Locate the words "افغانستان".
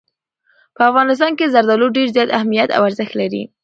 0.89-1.31